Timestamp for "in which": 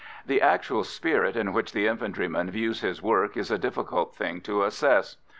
1.35-1.73